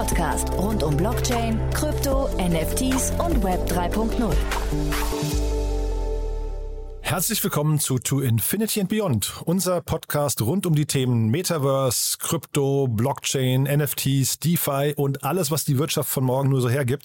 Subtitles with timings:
[0.00, 4.32] Podcast rund um Blockchain, Krypto, NFTs und Web 3.0.
[7.02, 12.88] Herzlich willkommen zu To Infinity and Beyond, unser Podcast rund um die Themen Metaverse, Krypto,
[12.88, 17.04] Blockchain, NFTs, DeFi und alles, was die Wirtschaft von morgen nur so hergibt.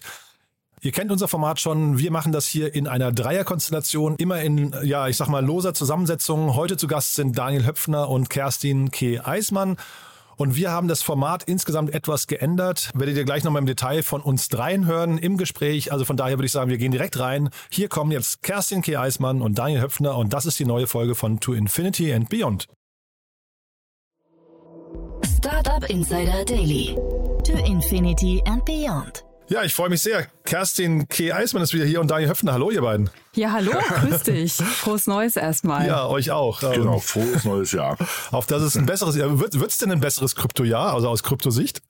[0.79, 1.99] Ihr kennt unser Format schon.
[1.99, 6.55] Wir machen das hier in einer Dreierkonstellation, immer in, ja, ich sag mal, loser Zusammensetzung.
[6.55, 9.19] Heute zu Gast sind Daniel Höpfner und Kerstin K.
[9.19, 9.75] Eismann.
[10.37, 12.91] Und wir haben das Format insgesamt etwas geändert.
[12.93, 15.91] Werdet ihr gleich nochmal im Detail von uns dreien hören im Gespräch.
[15.91, 17.49] Also von daher würde ich sagen, wir gehen direkt rein.
[17.69, 18.97] Hier kommen jetzt Kerstin K.
[18.97, 22.67] Eismann und Daniel Höpfner und das ist die neue Folge von To Infinity and Beyond.
[25.23, 26.95] Startup Insider Daily.
[27.43, 29.23] To Infinity and Beyond.
[29.47, 30.25] Ja, ich freue mich sehr.
[30.43, 31.31] Kerstin K.
[31.31, 32.53] Eismann ist wieder hier und Daniel Höpfner.
[32.53, 33.11] Hallo, ihr beiden.
[33.35, 34.53] Ja, hallo, grüß dich.
[34.53, 35.85] Frohes Neues erstmal.
[35.85, 36.61] Ja, euch auch.
[36.61, 37.95] Genau, frohes neues Jahr.
[38.31, 41.83] Auf das es ein besseres, wird es denn ein besseres Kryptojahr, also aus Kryptosicht?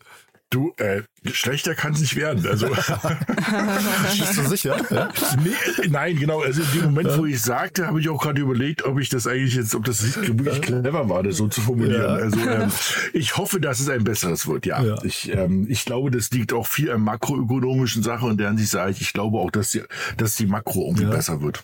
[0.52, 1.02] Du, äh,
[1.32, 2.46] schlechter kann es nicht werden.
[2.48, 4.78] Also, Bist du sicher?
[4.90, 5.12] Ja?
[5.44, 6.42] nee, nein, genau.
[6.42, 9.26] Also in dem Moment, wo ich sagte, habe ich auch gerade überlegt, ob ich das
[9.28, 12.02] eigentlich jetzt, ob das wirklich clever war, das so zu formulieren.
[12.02, 12.08] Ja.
[12.10, 12.72] Also ähm,
[13.14, 14.66] ich hoffe, dass es ein besseres wird.
[14.66, 15.04] Ja, Ja.
[15.04, 18.92] Ich, ähm, ich glaube, das liegt auch viel an makroökonomischen Sachen und deren sich sage
[18.92, 19.82] ich, ich glaube auch, dass die,
[20.18, 21.64] dass die Makro irgendwie besser wird.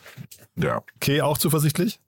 [0.55, 0.81] Ja.
[0.99, 1.21] K.
[1.21, 1.99] auch zuversichtlich?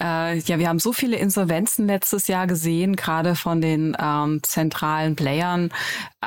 [0.00, 5.16] Äh, ja, wir haben so viele Insolvenzen letztes Jahr gesehen, gerade von den ähm, zentralen
[5.16, 5.70] Playern.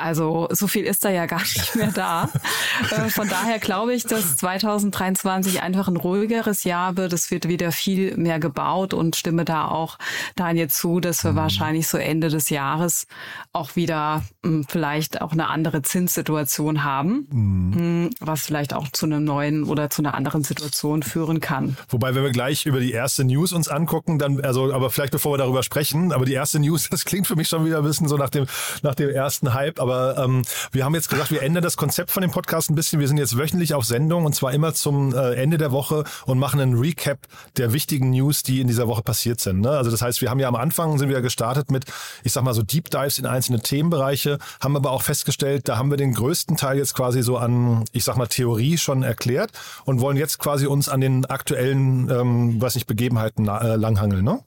[0.00, 2.28] Also so viel ist da ja gar nicht mehr da.
[2.90, 7.12] äh, von daher glaube ich, dass 2023 einfach ein ruhigeres Jahr wird.
[7.12, 9.98] Es wird wieder viel mehr gebaut und stimme da auch
[10.36, 13.06] Daniel zu, dass wir wahrscheinlich so Ende des Jahres
[13.52, 19.24] auch wieder mh, vielleicht auch eine andere Zinssituation haben, mh, was vielleicht auch zu einem
[19.24, 21.76] neuen oder zu einer anderen Situation führen kann.
[21.88, 25.32] Wobei, wenn wir gleich über die erste News uns angucken, dann, also, aber vielleicht bevor
[25.34, 28.08] wir darüber sprechen, aber die erste News, das klingt für mich schon wieder ein bisschen
[28.08, 28.46] so nach dem,
[28.82, 32.20] nach dem ersten Hype, aber ähm, wir haben jetzt gesagt, wir ändern das Konzept von
[32.20, 33.00] dem Podcast ein bisschen.
[33.00, 36.38] Wir sind jetzt wöchentlich auf Sendung und zwar immer zum äh, Ende der Woche und
[36.38, 37.18] machen einen Recap
[37.56, 39.60] der wichtigen News, die in dieser Woche passiert sind.
[39.60, 39.70] Ne?
[39.70, 41.84] Also das heißt, wir haben ja am Anfang sind wir gestartet mit,
[42.24, 45.90] ich sag mal so Deep Dives in einzelne Themenbereiche, haben aber auch festgestellt, da haben
[45.90, 49.50] wir den größten Teil jetzt quasi so an, ich sag mal Theorie schon erklärt
[49.84, 54.40] und wollen jetzt quasi uns an den aktuellen, ähm, weiß nicht, Begebenheiten äh, langhangeln, ne?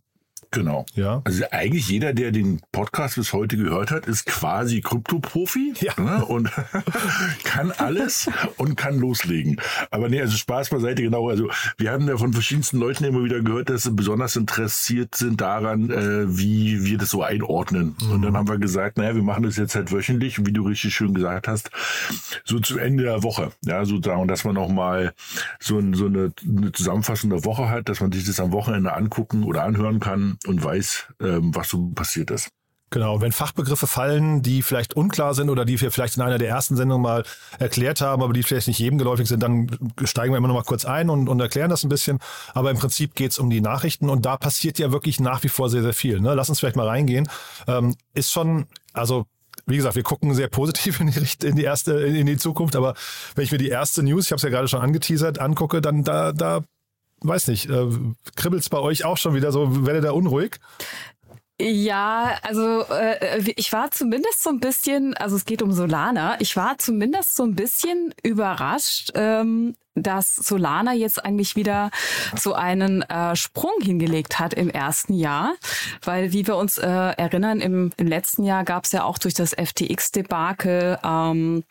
[0.52, 0.86] Genau.
[0.96, 1.22] Ja.
[1.24, 5.94] Also eigentlich jeder, der den Podcast bis heute gehört hat, ist quasi Krypto-Profi Ja.
[5.98, 6.26] ne?
[6.26, 6.50] und
[7.46, 9.62] kann alles und kann loslegen.
[9.92, 11.30] Aber nee, also Spaß beiseite, genau.
[11.30, 15.40] Also wir haben ja von verschiedensten Leuten immer wieder gehört, dass sie besonders interessiert sind
[15.40, 17.96] daran, äh, wie wir das so einordnen.
[18.12, 20.94] Und dann haben wir gesagt, naja, wir machen das jetzt halt wöchentlich, wie du richtig
[20.94, 21.72] schön gesagt hast,
[22.44, 23.52] so zu Ende der Woche.
[23.64, 25.14] Ja, sozusagen, dass man auch mal
[25.60, 29.44] so, ein, so eine, eine zusammenfassende Woche hat, dass man sich das am Wochenende angucken
[29.44, 32.50] oder anhören kann und weiß, ähm, was so passiert ist.
[32.94, 36.38] Genau, und wenn Fachbegriffe fallen, die vielleicht unklar sind oder die wir vielleicht in einer
[36.38, 37.24] der ersten Sendungen mal
[37.58, 39.72] erklärt haben, aber die vielleicht nicht jedem geläufig sind, dann
[40.04, 42.20] steigen wir immer noch mal kurz ein und, und erklären das ein bisschen.
[42.54, 45.70] Aber im Prinzip geht's um die Nachrichten und da passiert ja wirklich nach wie vor
[45.70, 46.20] sehr, sehr viel.
[46.20, 46.34] Ne?
[46.34, 47.30] Lass uns vielleicht mal reingehen.
[47.66, 49.26] Ähm, ist schon, also
[49.68, 52.96] wie gesagt, wir gucken sehr positiv in die, in die erste, in die Zukunft, aber
[53.36, 56.04] wenn ich mir die erste News, ich habe es ja gerade schon angeteasert, angucke, dann
[56.04, 56.62] da, da
[57.22, 57.88] weiß nicht, äh,
[58.36, 60.60] kribbelt's bei euch auch schon wieder so, werdet ihr unruhig?
[61.62, 66.56] Ja, also äh, ich war zumindest so ein bisschen, also es geht um Solana, ich
[66.58, 71.92] war zumindest so ein bisschen überrascht, ähm, dass Solana jetzt eigentlich wieder
[72.36, 75.54] so einen äh, Sprung hingelegt hat im ersten Jahr,
[76.04, 79.34] weil wie wir uns äh, erinnern, im, im letzten Jahr gab es ja auch durch
[79.34, 81.64] das FTX-Debakel, ähm,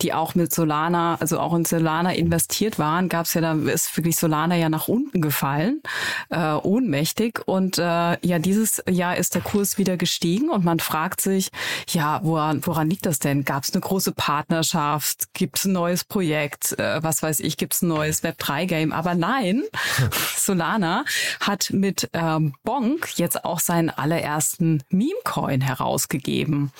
[0.00, 3.94] die auch mit Solana, also auch in Solana investiert waren, gab es ja, da ist
[3.96, 5.82] wirklich Solana ja nach unten gefallen,
[6.30, 7.82] äh, ohnmächtig und äh,
[8.26, 11.50] ja, dieses Jahr ist der Kurs wieder gestiegen und man fragt sich,
[11.88, 13.44] ja, woran, woran liegt das denn?
[13.44, 15.34] Gab es eine große Partnerschaft?
[15.34, 16.78] Gibt es ein neues Projekt?
[16.78, 18.92] Äh, was weiß ich, gibt es ein neues Web3-Game?
[18.92, 19.64] Aber nein,
[20.36, 21.04] Solana
[21.40, 26.70] hat mit ähm, Bonk jetzt auch seinen allerersten Meme-Coin herausgegeben.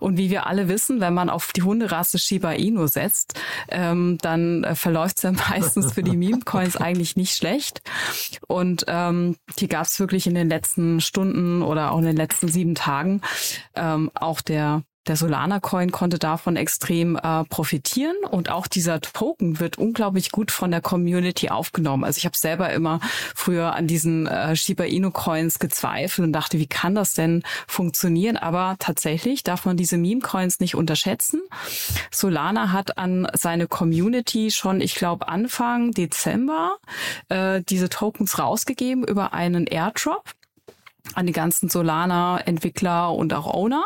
[0.00, 4.64] Und wie wir alle wissen, wenn man auf die Hunderasse Shiba Inu setzt, ähm, dann
[4.64, 7.80] äh, verläuft es ja meistens für die Meme-Coins eigentlich nicht schlecht.
[8.48, 12.48] Und ähm, hier gab es wirklich in den letzten Stunden oder auch in den letzten
[12.48, 13.20] sieben Tagen
[13.76, 19.58] ähm, auch der der Solana Coin konnte davon extrem äh, profitieren und auch dieser Token
[19.58, 22.04] wird unglaublich gut von der Community aufgenommen.
[22.04, 23.00] Also ich habe selber immer
[23.34, 28.36] früher an diesen äh, Shiba Inu Coins gezweifelt und dachte, wie kann das denn funktionieren?
[28.36, 31.40] Aber tatsächlich darf man diese Meme Coins nicht unterschätzen.
[32.12, 36.76] Solana hat an seine Community schon, ich glaube Anfang Dezember
[37.28, 40.24] äh, diese Tokens rausgegeben über einen Airdrop
[41.14, 43.84] an die ganzen Solana-Entwickler und auch Owner.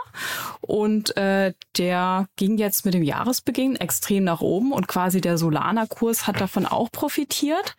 [0.61, 6.27] Und äh, der ging jetzt mit dem Jahresbeginn extrem nach oben und quasi der Solana-Kurs
[6.27, 7.77] hat davon auch profitiert.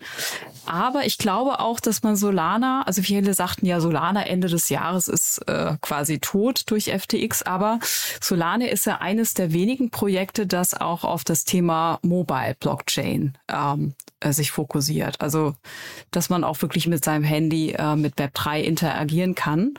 [0.66, 5.08] Aber ich glaube auch, dass man Solana, also viele sagten ja, Solana Ende des Jahres
[5.08, 7.80] ist äh, quasi tot durch FTX, aber
[8.22, 13.94] Solana ist ja eines der wenigen Projekte, das auch auf das Thema Mobile Blockchain ähm,
[14.20, 15.22] äh, sich fokussiert.
[15.22, 15.56] Also,
[16.12, 19.76] dass man auch wirklich mit seinem Handy äh, mit Web3 interagieren kann.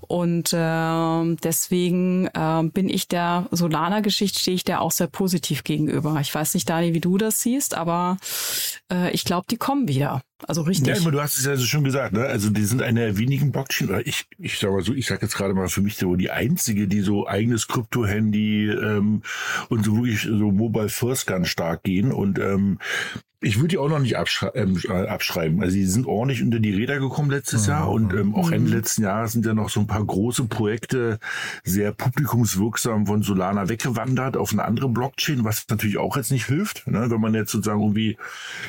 [0.00, 6.18] Und äh, deswegen äh, bin ich der Solana-Geschichte, stehe ich der auch sehr positiv gegenüber.
[6.20, 8.16] Ich weiß nicht, Dani, wie du das siehst, aber
[8.90, 10.22] äh, ich glaube, die kommen wieder.
[10.48, 11.02] Also richtig.
[11.02, 12.24] Ja, du hast es ja schon gesagt, ne?
[12.24, 15.36] Also die sind eine der wenigen Blockchain, ich, ich sag mal so, ich sag jetzt
[15.36, 19.22] gerade mal für mich so die einzige, die so eigenes Krypto-Handy ähm,
[19.68, 22.10] und so wirklich so Mobile First ganz stark gehen.
[22.10, 22.78] Und ähm,
[23.42, 25.60] ich würde die auch noch nicht abschrei ähm, äh, abschreiben.
[25.62, 27.70] Also die sind ordentlich unter die Räder gekommen letztes mhm.
[27.70, 28.76] Jahr und ähm, auch Ende mhm.
[28.76, 31.18] letzten Jahres sind ja noch so ein paar große Projekte
[31.64, 36.86] sehr publikumswirksam von Solana weggewandert auf eine andere Blockchain, was natürlich auch jetzt nicht hilft,
[36.86, 37.10] ne?
[37.10, 38.16] wenn man jetzt sozusagen irgendwie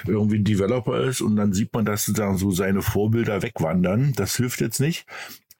[0.07, 4.13] irgendwie ein Developer ist und dann sieht man, dass sozusagen so seine Vorbilder wegwandern.
[4.15, 5.05] Das hilft jetzt nicht.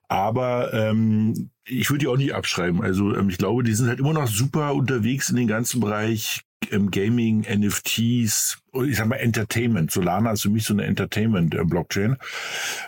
[0.08, 2.82] Aber ähm, ich würde die auch nicht abschreiben.
[2.82, 6.42] Also ähm, ich glaube, die sind halt immer noch super unterwegs in den ganzen Bereich
[6.70, 9.92] Gaming, NFTs, ich sag mal Entertainment.
[9.92, 12.18] Solana ist für mich so eine Entertainment-Blockchain.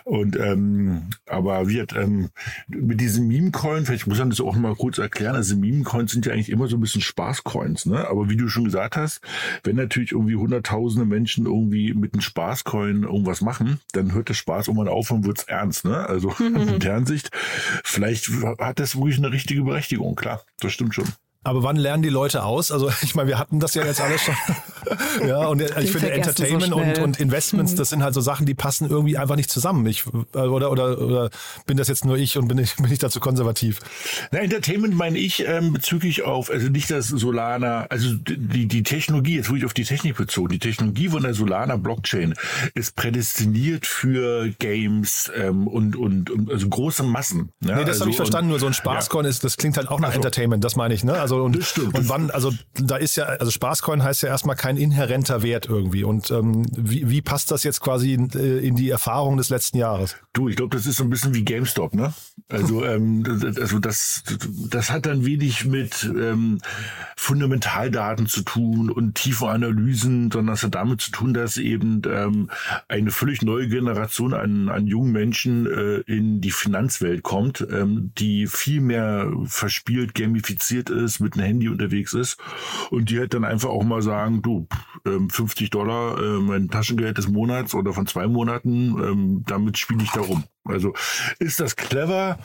[0.04, 2.30] Und ähm, aber wird ähm,
[2.68, 6.32] mit diesen Meme-Coin, vielleicht muss man das auch mal kurz erklären, also Meme-Coins sind ja
[6.32, 8.08] eigentlich immer so ein bisschen Spaß-Coins, ne?
[8.08, 9.20] Aber wie du schon gesagt hast,
[9.64, 14.68] wenn natürlich irgendwie hunderttausende Menschen irgendwie mit einem Spaß-Coin irgendwas machen, dann hört der Spaß
[14.68, 16.06] irgendwann auf und wird's ernst, ne?
[16.08, 17.30] Also in der Hinsicht,
[17.84, 21.06] vielleicht hat das wirklich eine richtige Berechtigung, klar, das stimmt schon.
[21.46, 22.72] Aber wann lernen die Leute aus?
[22.72, 24.34] Also ich meine, wir hatten das ja jetzt alles schon.
[25.26, 27.76] ja, und ich finde Entertainment so und, und Investments, mhm.
[27.76, 29.86] das sind halt so Sachen, die passen irgendwie einfach nicht zusammen.
[29.86, 30.04] Ich,
[30.34, 31.30] oder, oder, oder
[31.66, 33.78] bin das jetzt nur ich und bin ich, bin ich dazu konservativ?
[34.32, 39.36] Na, Entertainment meine ich ähm, bezüglich auf, also nicht das Solana, also die, die Technologie,
[39.36, 42.34] jetzt wurde ich auf die Technik bezogen, die Technologie von der Solana Blockchain
[42.74, 47.52] ist prädestiniert für Games ähm, und, und, und also große Massen.
[47.64, 47.76] Ja?
[47.76, 49.30] Nee, das also, habe ich verstanden, nur so ein Spaßcoin ja.
[49.30, 51.20] ist, das klingt halt auch nach also, Entertainment, das meine ich, ne?
[51.20, 55.42] Also und, und wann, also da ist ja, also Spaßcoin heißt ja erstmal kein inhärenter
[55.42, 56.04] Wert irgendwie.
[56.04, 59.78] Und ähm, wie, wie passt das jetzt quasi in, äh, in die Erfahrung des letzten
[59.78, 60.16] Jahres?
[60.32, 62.12] Du, ich glaube, das ist so ein bisschen wie GameStop, ne?
[62.48, 63.24] Also, ähm,
[63.56, 64.22] also das,
[64.70, 66.60] das hat dann wenig mit ähm,
[67.16, 72.50] Fundamentaldaten zu tun und tiefe Analysen, sondern das hat damit zu tun, dass eben ähm,
[72.88, 78.46] eine völlig neue Generation an, an jungen Menschen äh, in die Finanzwelt kommt, ähm, die
[78.46, 82.38] viel mehr verspielt, gamifiziert ist, mit einem Handy unterwegs ist
[82.90, 84.68] und die halt dann einfach auch mal sagen, du,
[85.04, 90.04] 50 ähm, Dollar äh, mein Taschengeld des Monats oder von zwei Monaten, ähm, damit spiele
[90.04, 90.44] ich da rum.
[90.68, 90.94] Also
[91.38, 92.38] ist das clever?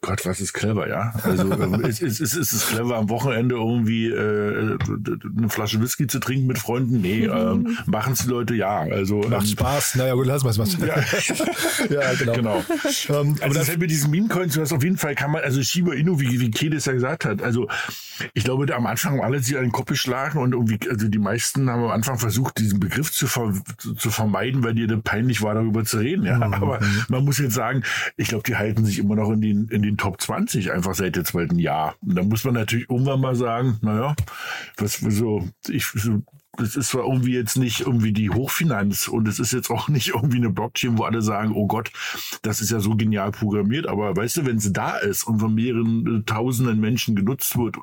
[0.00, 1.12] Gott, was ist clever, ja?
[1.22, 4.78] Also ähm, ist, ist, ist, ist es clever, am Wochenende irgendwie äh,
[5.36, 7.00] eine Flasche Whisky zu trinken mit Freunden?
[7.00, 8.80] Nee, ähm, machen es die Leute ja.
[8.80, 9.96] Also macht ähm, Spaß.
[9.96, 10.76] Naja, gut, lass mal was.
[10.78, 10.86] Ja,
[11.90, 12.32] ja genau.
[12.32, 12.64] genau.
[13.08, 15.92] Ähm, aber das mit diesen Meme-Coins, du hast auf jeden Fall kann man, also Shiba
[15.94, 17.68] Inu, wie, wie Kedes ja gesagt hat, also
[18.34, 21.18] ich glaube, am Anfang haben alle sich an den Kopf geschlagen und irgendwie, also die
[21.18, 25.54] meisten haben am Anfang versucht, diesen Begriff zu, ver, zu, vermeiden, weil dir peinlich war,
[25.54, 26.24] darüber zu reden.
[26.24, 26.40] Ja, mhm.
[26.54, 27.82] Aber man muss jetzt sagen,
[28.16, 31.16] ich glaube, die halten sich immer noch in den, in den Top 20 einfach seit
[31.16, 31.96] dem zweiten Jahr.
[32.00, 34.14] Und da muss man natürlich irgendwann mal sagen, naja,
[34.76, 36.22] was so, ich, so,
[36.56, 40.08] das ist zwar irgendwie jetzt nicht irgendwie die Hochfinanz und es ist jetzt auch nicht
[40.08, 41.90] irgendwie eine Blockchain, wo alle sagen, oh Gott,
[42.42, 45.54] das ist ja so genial programmiert, aber weißt du, wenn sie da ist und von
[45.54, 47.76] mehreren äh, tausenden Menschen genutzt wird,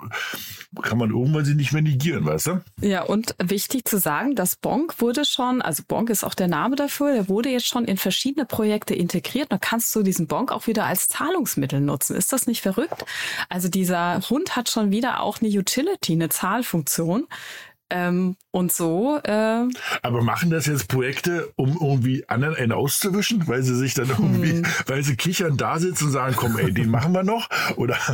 [0.82, 2.62] kann man irgendwann sie nicht mehr negieren, weißt du?
[2.82, 6.76] Ja, und wichtig zu sagen, das Bonk wurde schon, also Bonk ist auch der Name
[6.76, 9.52] dafür, der wurde jetzt schon in verschiedene Projekte integriert.
[9.52, 12.16] Da kannst du diesen Bonk auch wieder als Zahlungsmittel nutzen.
[12.16, 13.06] Ist das nicht verrückt?
[13.50, 17.28] Also dieser Hund hat schon wieder auch eine Utility, eine Zahlfunktion.
[17.90, 19.20] Ähm, und so.
[19.24, 19.66] Äh,
[20.02, 24.52] Aber machen das jetzt Projekte, um irgendwie anderen einen auszuwischen, weil sie sich dann irgendwie,
[24.52, 24.66] hm.
[24.88, 27.50] weil sie kichern da sitzen und sagen, komm, ey, den machen wir noch?
[27.76, 27.98] Oder?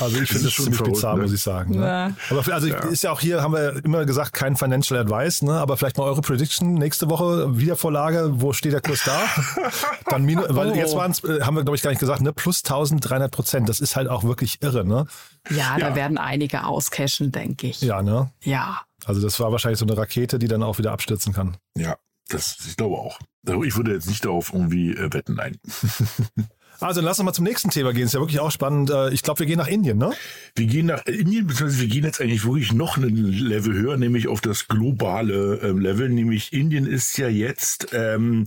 [0.00, 1.22] Also ich finde das ziemlich verrückt, bizarr, ne?
[1.22, 1.78] muss ich sagen.
[1.78, 1.86] Ne?
[1.86, 2.10] Ja.
[2.30, 2.78] Aber also ja.
[2.84, 5.52] ist ja auch hier, haben wir immer gesagt, kein Financial Advice, ne?
[5.52, 9.20] aber vielleicht mal eure Prediction nächste Woche, Wiedervorlage, wo steht der Kurs da?
[10.10, 10.74] Dann minus, weil oh.
[10.74, 12.32] jetzt waren es, äh, haben wir glaube ich gar nicht gesagt, ne?
[12.32, 14.84] plus 1300 Prozent, das ist halt auch wirklich irre.
[14.86, 15.06] Ne?
[15.50, 17.80] Ja, da werden einige auscashen, denke ich.
[17.82, 18.30] Ja, ne?
[18.42, 18.82] Ja.
[19.04, 21.56] Also das war wahrscheinlich so eine Rakete, die dann auch wieder abstürzen kann.
[21.76, 21.96] Ja,
[22.28, 23.18] das, ich glaube auch.
[23.64, 25.58] Ich würde jetzt nicht darauf irgendwie äh, wetten, nein.
[26.80, 28.04] Also lass uns mal zum nächsten Thema gehen.
[28.04, 28.90] Ist ja wirklich auch spannend.
[28.90, 30.12] Äh, ich glaube, wir gehen nach Indien, ne?
[30.54, 34.28] Wir gehen nach Indien, beziehungsweise wir gehen jetzt eigentlich wirklich noch ein Level höher, nämlich
[34.28, 36.08] auf das globale ähm, Level.
[36.08, 38.46] Nämlich Indien ist ja jetzt, ähm,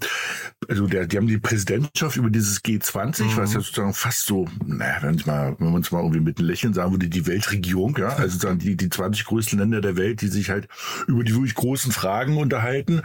[0.67, 3.37] also der, die haben die Präsidentschaft über dieses G20, mhm.
[3.37, 6.47] was ja sozusagen fast so, naja, wenn, mal, wenn man es mal irgendwie mit einem
[6.47, 10.21] Lächeln sagen würde, die Weltregierung, ja, also sozusagen die, die 20 größten Länder der Welt,
[10.21, 10.67] die sich halt
[11.07, 13.01] über die wirklich großen Fragen unterhalten.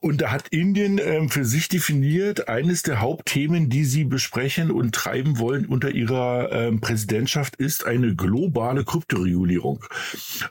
[0.00, 4.94] Und da hat Indien ähm, für sich definiert, eines der Hauptthemen, die sie besprechen, und
[4.94, 9.84] treiben wollen unter ihrer ähm, Präsidentschaft ist eine globale Kryptoregulierung.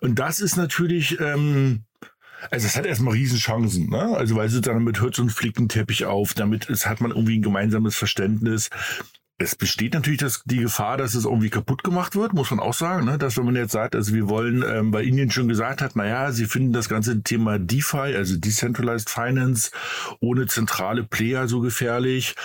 [0.01, 1.84] Und das ist natürlich, ähm,
[2.50, 4.15] also es hat erstmal Riesenchancen, ne?
[4.18, 7.44] Also weil sozusagen damit hört so ein Flickenteppich auf, damit es hat man irgendwie ein
[7.44, 8.70] gemeinsames Verständnis
[9.41, 12.74] es besteht natürlich das, die Gefahr, dass es irgendwie kaputt gemacht wird, muss man auch
[12.74, 13.05] sagen.
[13.05, 13.17] Ne?
[13.17, 16.31] Dass wenn man jetzt sagt, also wir wollen, ähm, weil Indien schon gesagt hat, naja,
[16.31, 19.71] sie finden das ganze Thema DeFi, also Decentralized Finance,
[20.19, 22.36] ohne zentrale Player so gefährlich.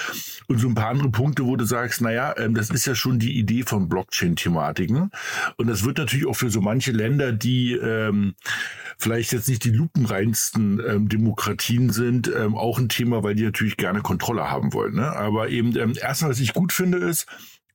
[0.49, 3.19] Und so ein paar andere Punkte, wo du sagst, naja, ähm, das ist ja schon
[3.19, 5.11] die Idee von Blockchain-Thematiken.
[5.57, 8.35] Und das wird natürlich auch für so manche Länder, die ähm,
[8.99, 13.77] vielleicht jetzt nicht die lupenreinsten ähm, Demokratien sind, ähm, auch ein Thema, weil die natürlich
[13.77, 14.95] gerne Kontrolle haben wollen.
[14.95, 15.13] Ne?
[15.13, 17.27] Aber eben ähm, erstmal, was ich gut finde, ist,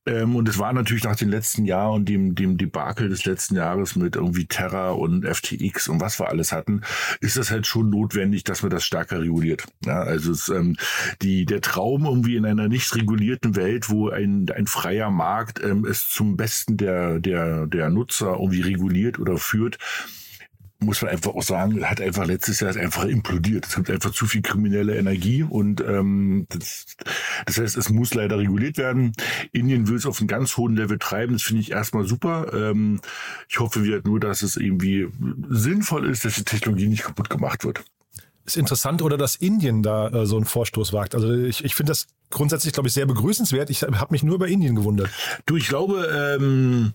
[0.04, 3.54] ähm, und es war natürlich nach den letzten Jahren und dem, dem Debakel des letzten
[3.56, 6.80] Jahres mit irgendwie Terra und FTX und was wir alles hatten,
[7.20, 9.64] ist das halt schon notwendig, dass man das stärker reguliert.
[9.84, 10.76] Ja, also es, ähm,
[11.22, 15.84] die, der Traum irgendwie in einer nicht regulierten Welt, wo ein, ein freier Markt ähm,
[15.84, 19.78] es zum Besten der, der, der Nutzer irgendwie reguliert oder führt,
[20.82, 23.66] muss man einfach auch sagen, hat einfach letztes Jahr einfach implodiert.
[23.66, 26.96] Es gibt einfach zu viel kriminelle Energie und ähm, das,
[27.46, 29.12] das heißt, es muss leider reguliert werden.
[29.52, 31.34] Indien will es auf einem ganz hohen Level treiben.
[31.34, 32.52] Das finde ich erstmal super.
[32.52, 33.00] Ähm,
[33.48, 35.08] ich hoffe wieder nur, dass es irgendwie
[35.48, 37.84] sinnvoll ist, dass die Technologie nicht kaputt gemacht wird.
[38.44, 41.14] Ist interessant, oder dass Indien da äh, so einen Vorstoß wagt.
[41.14, 43.70] Also ich, ich finde das grundsätzlich, glaube ich, sehr begrüßenswert.
[43.70, 45.10] Ich habe mich nur über Indien gewundert.
[45.46, 46.94] Du, ich glaube, ähm,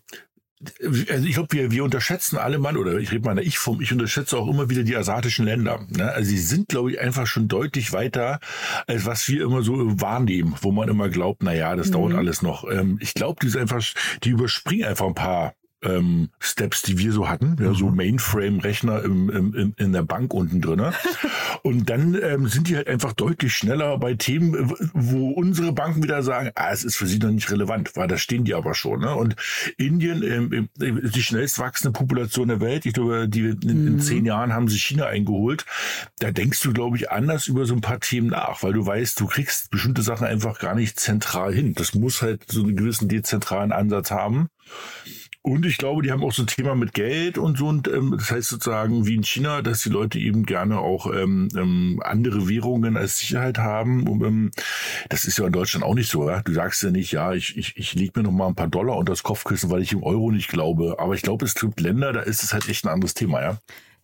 [0.81, 3.91] also ich glaube, wir, wir unterschätzen alle mal, oder ich rede mal ich vom, ich
[3.91, 5.85] unterschätze auch immer wieder die asiatischen Länder.
[5.89, 6.11] Ne?
[6.11, 8.39] Also sie sind, glaube ich, einfach schon deutlich weiter,
[8.87, 11.91] als was wir immer so wahrnehmen, wo man immer glaubt, na ja, das mhm.
[11.93, 12.69] dauert alles noch.
[12.69, 13.83] Ähm, ich glaube, die sind einfach,
[14.23, 15.53] die überspringen einfach ein paar
[15.87, 17.97] ähm, Steps, die wir so hatten, ja, so mhm.
[17.97, 20.77] Mainframe-Rechner im, im, in der Bank unten drin.
[21.63, 26.23] Und dann ähm, sind die halt einfach deutlich schneller bei Themen, wo unsere Banken wieder
[26.23, 29.01] sagen, ah, es ist für sie noch nicht relevant, weil da stehen die aber schon.
[29.01, 29.15] Ne?
[29.15, 29.35] Und
[29.77, 33.99] Indien, ähm, die schnellst wachsende Population der Welt, ich glaube, die in, in mhm.
[33.99, 35.65] zehn Jahren haben sie China eingeholt.
[36.19, 39.19] Da denkst du, glaube ich, anders über so ein paar Themen nach, weil du weißt,
[39.19, 41.73] du kriegst bestimmte Sachen einfach gar nicht zentral hin.
[41.73, 44.49] Das muss halt so einen gewissen dezentralen Ansatz haben.
[45.47, 47.67] Und ich glaube, die haben auch so ein Thema mit Geld und so.
[47.67, 51.47] Und ähm, das heißt sozusagen wie in China, dass die Leute eben gerne auch ähm,
[51.55, 54.07] ähm, andere Währungen als Sicherheit haben.
[54.07, 54.51] Und, ähm,
[55.07, 56.29] das ist ja in Deutschland auch nicht so.
[56.29, 56.41] Ja?
[56.41, 58.97] Du sagst ja nicht, ja, ich, ich, ich lege mir noch mal ein paar Dollar
[58.97, 60.97] unter das Kopfkissen, weil ich im Euro nicht glaube.
[60.99, 63.57] Aber ich glaube, es gibt Länder, da ist es halt echt ein anderes Thema, ja.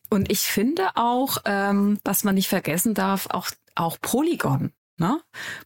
[0.09, 4.71] Und ich finde auch, ähm, was man nicht vergessen darf, auch, auch Polygon.
[4.97, 5.19] Ne?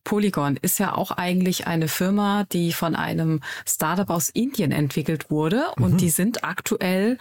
[0.04, 5.66] Polygon ist ja auch eigentlich eine Firma, die von einem Startup aus Indien entwickelt wurde
[5.78, 5.84] mhm.
[5.84, 7.18] und die sind aktuell,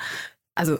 [0.55, 0.79] also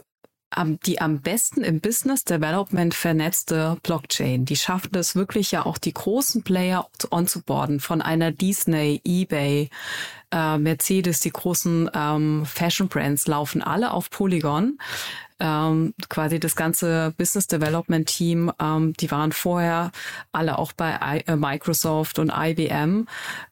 [0.49, 4.45] am, die am besten im Business Development vernetzte Blockchain.
[4.45, 9.69] Die schaffen es wirklich ja auch die großen Player onzuboarden von einer Disney, eBay,
[10.31, 14.77] äh, Mercedes, die großen ähm, Fashion Brands laufen alle auf Polygon
[15.39, 19.91] ähm, quasi das ganze Business Development Team, ähm, die waren vorher
[20.31, 23.07] alle auch bei I äh, Microsoft und IBM.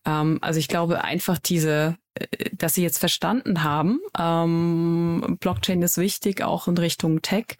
[0.06, 5.98] Ähm, also ich glaube einfach diese äh, dass sie jetzt verstanden haben, ähm, Blockchain ist
[5.98, 7.58] wichtig, auch in Richtung Tech,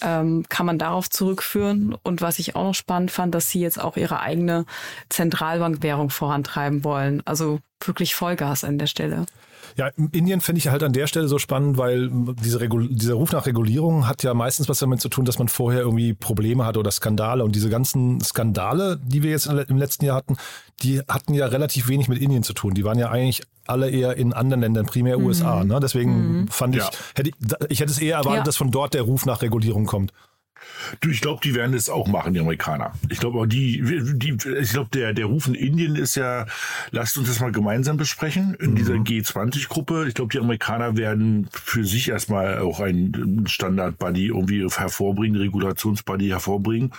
[0.00, 1.96] ähm, kann man darauf zurückführen.
[2.02, 4.66] Und was ich auch noch spannend fand, dass sie jetzt auch ihre eigene
[5.08, 7.22] Zentralbankwährung vorantreiben wollen.
[7.24, 9.26] Also wirklich Vollgas an der Stelle.
[9.76, 13.32] Ja, Indien finde ich halt an der Stelle so spannend, weil diese Regul dieser Ruf
[13.32, 16.76] nach Regulierung hat ja meistens was damit zu tun, dass man vorher irgendwie Probleme hat
[16.76, 17.44] oder Skandale.
[17.44, 20.36] Und diese ganzen Skandale, die wir jetzt im letzten Jahr hatten,
[20.82, 22.74] die hatten ja relativ wenig mit Indien zu tun.
[22.74, 25.26] Die waren ja eigentlich alle eher in anderen Ländern, primär mhm.
[25.26, 25.64] USA.
[25.64, 25.78] Ne?
[25.80, 26.48] Deswegen mhm.
[26.48, 26.90] fand ich, ja.
[27.14, 28.44] hätte ich, ich hätte es eher erwartet, ja.
[28.44, 30.12] dass von dort der Ruf nach Regulierung kommt.
[31.00, 32.92] Du, ich glaube, die werden es auch machen, die Amerikaner.
[33.08, 33.82] Ich glaube auch die,
[34.14, 36.46] die ich glaube, der, der Ruf in Indien ist ja,
[36.90, 38.74] lasst uns das mal gemeinsam besprechen in mhm.
[38.76, 40.06] dieser G20-Gruppe.
[40.08, 46.92] Ich glaube, die Amerikaner werden für sich erstmal auch einen Standard-Buddy irgendwie hervorbringen, Regulations-Buddy hervorbringen.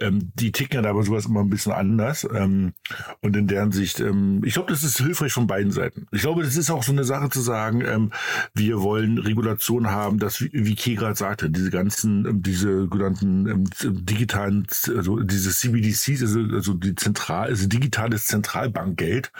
[0.00, 2.26] Ähm, die ticken ja aber sowas immer ein bisschen anders.
[2.34, 2.72] Ähm,
[3.20, 6.06] und in deren Sicht, ähm, ich glaube, das ist hilfreich von beiden Seiten.
[6.12, 8.12] Ich glaube, das ist auch so eine Sache zu sagen, ähm,
[8.54, 13.64] wir wollen Regulation haben, dass, wie Kay gerade sagte, diese ganzen, diese sogenannten ähm,
[14.04, 19.32] digitalen, also diese CBDCs, also, also die zentral, also digitales Zentralbankgeld,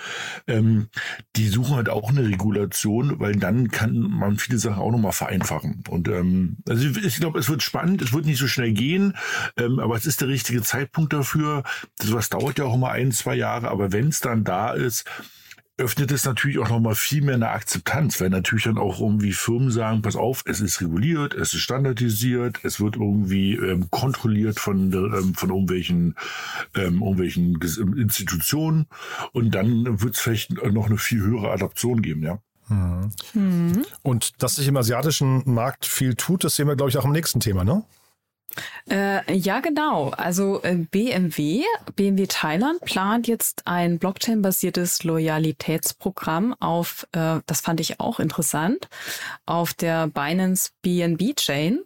[0.46, 0.88] ähm,
[1.36, 5.84] die suchen halt auch eine Regulation, weil dann kann man viele Sachen auch nochmal vereinfachen.
[5.88, 9.14] Und ähm, also ich glaube, es wird spannend, es wird nicht so schnell gehen,
[9.56, 11.62] ähm, aber es ist der richtige Zeitpunkt dafür.
[11.98, 15.04] Das was dauert ja auch immer ein, zwei Jahre, aber wenn es dann da ist,
[15.76, 19.70] öffnet es natürlich auch nochmal viel mehr eine Akzeptanz, weil natürlich dann auch irgendwie Firmen
[19.70, 24.92] sagen, pass auf, es ist reguliert, es ist standardisiert, es wird irgendwie ähm, kontrolliert von,
[24.92, 26.14] ähm, von irgendwelchen,
[26.76, 27.60] ähm, irgendwelchen
[27.96, 28.86] Institutionen
[29.32, 32.38] und dann wird es vielleicht noch eine viel höhere Adaption geben, ja.
[32.68, 33.84] Mhm.
[34.02, 37.12] Und dass sich im asiatischen Markt viel tut, das sehen wir, glaube ich, auch im
[37.12, 37.84] nächsten Thema, ne?
[38.88, 40.10] Äh, ja, genau.
[40.10, 41.62] Also äh, BMW,
[41.96, 48.88] BMW Thailand plant jetzt ein Blockchain-basiertes Loyalitätsprogramm auf, äh, das fand ich auch interessant,
[49.46, 51.80] auf der Binance BNB Chain.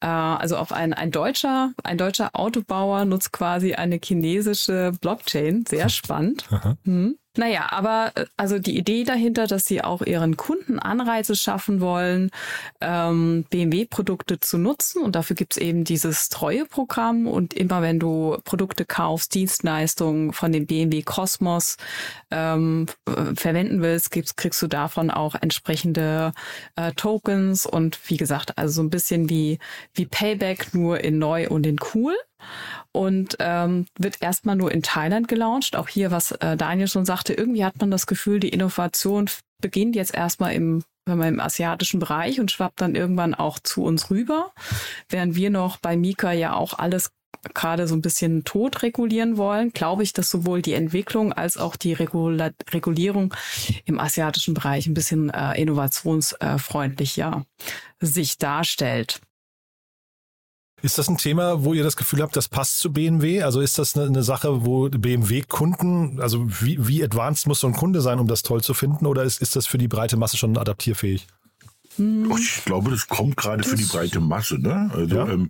[0.00, 5.64] Äh, also auf ein, ein deutscher, ein deutscher Autobauer nutzt quasi eine chinesische Blockchain.
[5.66, 6.46] Sehr spannend.
[6.84, 7.18] Hm.
[7.36, 12.30] Naja, aber äh, also die Idee dahinter, dass sie auch ihren Kunden Anreize schaffen wollen,
[12.80, 15.02] ähm, BMW-Produkte zu nutzen.
[15.02, 17.26] Und dafür gibt's eben dieses Treueprogramm.
[17.26, 21.76] Und immer wenn du Produkte kaufst, Dienstleistungen von dem BMW Cosmos
[22.30, 26.32] ähm, äh, verwenden willst, gibt's, kriegst du davon auch entsprechende
[26.76, 27.66] äh, Tokens.
[27.66, 29.58] Und wie gesagt, also so ein bisschen wie,
[29.92, 32.14] wie Payback, nur in neu und in cool
[32.92, 35.76] und ähm, wird erstmal nur in Thailand gelauncht.
[35.76, 39.28] Auch hier, was äh, Daniel schon sagte, irgendwie hat man das Gefühl, die Innovation
[39.60, 43.84] beginnt jetzt erstmal im wenn man im asiatischen Bereich und schwappt dann irgendwann auch zu
[43.84, 44.52] uns rüber,
[45.10, 47.10] während wir noch bei Mika ja auch alles
[47.52, 51.76] gerade so ein bisschen tot regulieren wollen, glaube ich, dass sowohl die Entwicklung als auch
[51.76, 53.34] die Regula Regulierung
[53.84, 57.44] im asiatischen Bereich ein bisschen äh, innovationsfreundlicher
[58.00, 59.20] sich darstellt.
[60.82, 63.42] Ist das ein Thema, wo ihr das Gefühl habt, das passt zu BMW?
[63.42, 67.72] Also ist das eine, eine Sache, wo BMW-Kunden, also wie, wie advanced muss so ein
[67.72, 69.06] Kunde sein, um das toll zu finden?
[69.06, 71.26] Oder ist, ist das für die breite Masse schon adaptierfähig?
[71.96, 74.58] Ich glaube, das kommt gerade für die breite Masse.
[74.58, 74.90] Ne?
[74.92, 75.28] Also, ja.
[75.28, 75.48] ähm,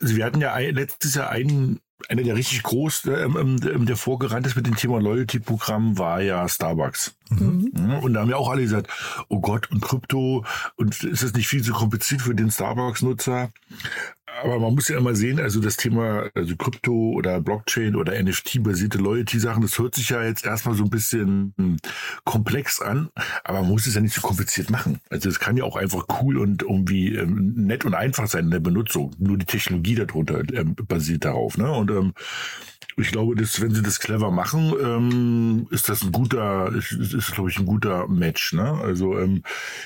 [0.00, 3.96] wir hatten ja ein, letztes Jahr einen einer der richtig groß, ähm, ähm, ähm, der
[3.96, 7.14] vorgerannt ist mit dem Thema Loyalty-Programm, war ja Starbucks.
[7.30, 8.00] Mhm.
[8.02, 8.88] Und da haben ja auch alle gesagt,
[9.28, 10.44] oh Gott, und Krypto,
[10.76, 13.50] und ist das nicht viel zu kompliziert für den Starbucks-Nutzer?
[14.40, 18.98] Aber man muss ja immer sehen, also das Thema also Krypto oder Blockchain oder NFT-basierte
[18.98, 21.54] Loyalty-Sachen, das hört sich ja jetzt erstmal so ein bisschen
[22.24, 23.10] komplex an,
[23.44, 25.00] aber man muss es ja nicht so kompliziert machen.
[25.10, 28.50] Also es kann ja auch einfach cool und irgendwie ähm, nett und einfach sein in
[28.50, 29.14] der Benutzung.
[29.18, 31.58] Nur die Technologie darunter ähm, basiert darauf.
[31.58, 31.70] Ne?
[31.70, 32.14] Und ähm,
[32.96, 37.32] ich glaube, dass, wenn sie das clever machen, ähm, ist das ein guter, ist, ist
[37.32, 38.52] glaube ich, ein guter Match.
[38.52, 38.70] Ne?
[38.70, 39.42] Also ähm,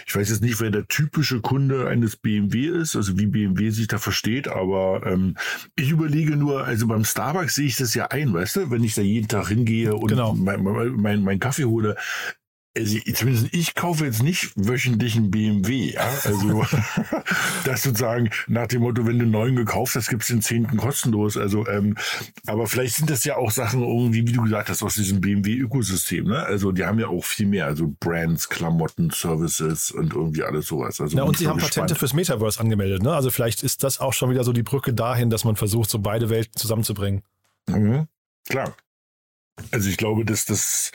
[0.06, 3.86] ich weiß jetzt nicht, wer der typische Kunde eines BMW ist, also wie BMW sich
[3.86, 5.36] da versteht, aber ähm,
[5.74, 8.94] ich überlege nur, also beim Starbucks sehe ich das ja ein, weißt du, wenn ich
[8.94, 10.34] da jeden Tag hingehe und genau.
[10.34, 11.96] mein, mein, mein, mein Kaffee hole,
[12.76, 16.08] also zumindest ich kaufe jetzt nicht wöchentlich einen BMW, ja.
[16.24, 16.64] Also
[17.64, 21.36] das sozusagen nach dem Motto, wenn du einen neuen gekauft hast, gibt's den zehnten kostenlos.
[21.36, 21.96] Also, ähm,
[22.46, 26.26] aber vielleicht sind das ja auch Sachen irgendwie, wie du gesagt hast, aus diesem BMW-Ökosystem,
[26.26, 26.42] ne?
[26.42, 31.00] Also die haben ja auch viel mehr, also Brands, Klamotten, Services und irgendwie alles sowas.
[31.00, 31.74] Also ja, und sie haben gespannt.
[31.74, 33.14] Patente fürs Metaverse angemeldet, ne?
[33.14, 35.98] Also vielleicht ist das auch schon wieder so die Brücke dahin, dass man versucht, so
[35.98, 37.22] beide Welten zusammenzubringen.
[37.68, 38.06] Mhm.
[38.48, 38.74] Klar.
[39.70, 40.92] Also ich glaube, dass das,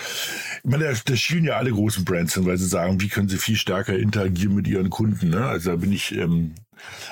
[0.64, 3.38] ich meine, das schielen ja alle großen Brands hin, weil sie sagen, wie können sie
[3.38, 5.30] viel stärker interagieren mit ihren Kunden.
[5.30, 5.46] Ne?
[5.46, 6.54] Also da bin ich, ähm,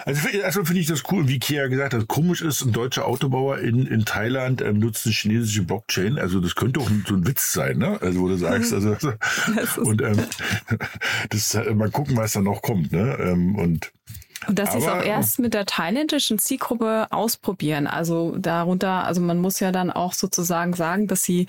[0.06, 3.60] also erstmal finde ich das cool, wie Kia gesagt hat, komisch ist, ein deutscher Autobauer
[3.60, 6.20] in, in Thailand ähm, nutzt eine chinesische Blockchain.
[6.20, 8.00] Also das könnte auch so ein Witz sein, ne?
[8.02, 8.96] Also wo du sagst, also
[9.82, 10.18] und ähm,
[11.30, 13.18] das mal gucken, was da noch kommt, ne?
[13.20, 13.92] Ähm, und
[14.48, 17.88] und dass sie es auch erst mit der thailändischen Zielgruppe ausprobieren.
[17.88, 21.48] Also darunter, also man muss ja dann auch sozusagen sagen, dass sie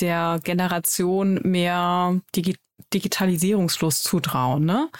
[0.00, 2.56] der Generation mehr Digi
[2.92, 4.90] Digitalisierungslust zutrauen, ne?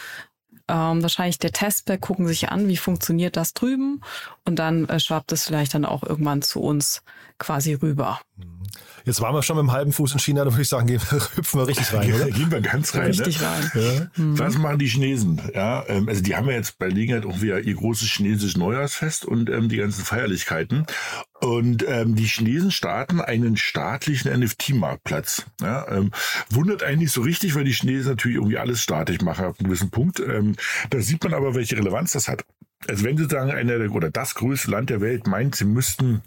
[0.69, 4.01] ähm, wahrscheinlich der Testback, gucken sich an, wie funktioniert das drüben
[4.45, 7.03] und dann äh, schwappt es vielleicht dann auch irgendwann zu uns
[7.39, 8.21] quasi rüber.
[9.05, 11.01] Jetzt waren wir schon mit dem halben Fuß in China, da würde ich sagen, gehen,
[11.35, 12.31] hüpfen wir richtig rein, oder?
[12.31, 13.07] Gehen wir ganz rein.
[13.07, 13.47] Richtig ne?
[13.47, 13.71] rein.
[13.75, 14.09] Ja.
[14.39, 15.41] Was machen die Chinesen?
[15.55, 19.25] Ja, ähm, also die haben ja jetzt bei Gelegenheit auch wieder ihr großes chinesisches Neujahrsfest
[19.25, 20.87] und ähm, die ganzen Feierlichkeiten.
[21.41, 25.47] Und ähm, die Chinesen starten einen staatlichen NFT-Marktplatz.
[25.61, 26.13] Ja, ähm,
[26.51, 29.91] wundert eigentlich so richtig, weil die Chinesen natürlich irgendwie alles staatlich machen ab einem gewissen
[29.91, 30.21] Punkt.
[30.21, 30.55] Ähm,
[30.91, 32.45] da sieht man aber, welche Relevanz das hat.
[32.89, 36.23] Also wenn sozusagen einer oder das größte Land der Welt meint, sie müssten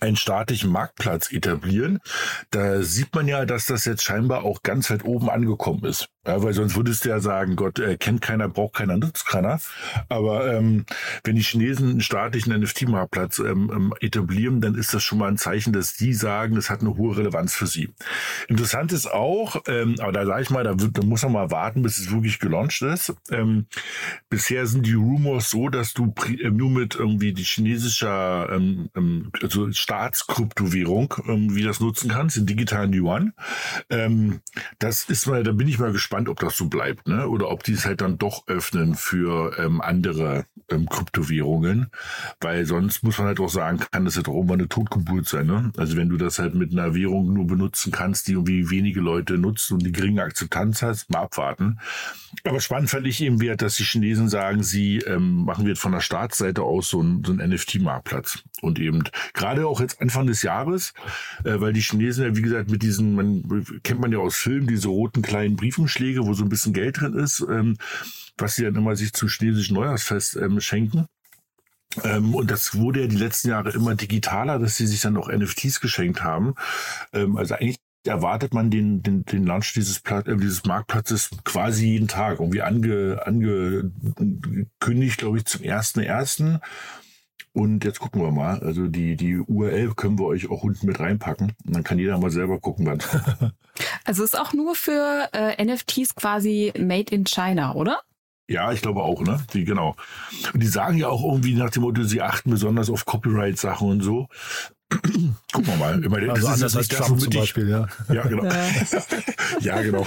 [0.00, 2.00] einen staatlichen Marktplatz etablieren,
[2.50, 6.08] da sieht man ja, dass das jetzt scheinbar auch ganz weit oben angekommen ist.
[6.26, 9.60] Ja, weil sonst würdest du ja sagen, Gott, äh, kennt keiner, braucht keiner, nutzt keiner.
[10.08, 10.86] Aber ähm,
[11.22, 15.36] wenn die Chinesen einen staatlichen NFT-Marktplatz ähm, ähm, etablieren, dann ist das schon mal ein
[15.36, 17.90] Zeichen, dass die sagen, es hat eine hohe Relevanz für sie.
[18.48, 21.50] Interessant ist auch, ähm, aber da sage ich mal, da, wird, da muss man mal
[21.50, 23.14] warten, bis es wirklich gelauncht ist.
[23.30, 23.66] Ähm,
[24.30, 29.30] bisher sind die Rumors so, dass du äh, nur mit irgendwie die chinesischer ähm, ähm,
[29.42, 33.34] also Staatskryptowährung ähm, wie das nutzen kannst, den digitalen Yuan.
[33.90, 34.40] Ähm,
[34.78, 37.28] das ist mal, da bin ich mal gespannt gespannt, ob das so bleibt, ne?
[37.28, 41.90] Oder ob die es halt dann doch öffnen für ähm, andere ähm, Kryptowährungen.
[42.40, 45.46] Weil sonst muss man halt auch sagen, kann das halt auch irgendwann eine Totgeburt sein,
[45.46, 45.72] ne?
[45.76, 49.38] Also wenn du das halt mit einer Währung nur benutzen kannst, die irgendwie wenige Leute
[49.38, 51.78] nutzen und die geringe Akzeptanz hast, mal abwarten.
[52.44, 55.92] Aber spannend fand ich eben wert, dass die Chinesen sagen, sie ähm, machen wir von
[55.92, 58.42] der Staatsseite aus so ein, so ein NFT-Marktplatz.
[58.60, 60.94] Und eben gerade auch jetzt Anfang des Jahres,
[61.44, 64.66] äh, weil die Chinesen ja, wie gesagt, mit diesen, man kennt man ja aus Filmen,
[64.66, 67.76] diese roten kleinen Briefumschläge, wo so ein bisschen Geld drin ist, ähm,
[68.36, 71.06] was sie dann immer sich zum chinesischen Neujahrsfest ähm, schenken.
[72.02, 75.28] Ähm, und das wurde ja die letzten Jahre immer digitaler, dass sie sich dann auch
[75.28, 76.54] NFTs geschenkt haben.
[77.12, 81.86] Ähm, also eigentlich erwartet man den, den, den Launch dieses, Pla äh, dieses Marktplatzes quasi
[81.86, 82.40] jeden Tag.
[82.40, 86.60] Irgendwie ange, angekündigt, glaube ich, zum ersten ersten.
[87.54, 88.58] Und jetzt gucken wir mal.
[88.60, 91.52] Also die, die URL können wir euch auch unten mit reinpacken.
[91.64, 92.98] Und dann kann jeder mal selber gucken, wann.
[94.04, 98.00] Also ist auch nur für äh, NFTs quasi made in China, oder?
[98.46, 99.40] Ja, ich glaube auch, ne?
[99.52, 99.96] Die, genau.
[100.52, 104.00] Und die sagen ja auch irgendwie nach dem Motto, sie achten besonders auf Copyright-Sachen und
[104.02, 104.28] so.
[104.90, 106.04] Gucken wir mal.
[106.04, 107.88] Immer, also anders als Trump zum Beispiel, ja.
[108.12, 108.44] Ja, genau.
[109.60, 110.06] ja, genau.